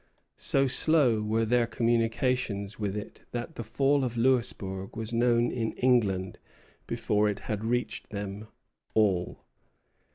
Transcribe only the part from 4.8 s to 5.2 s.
was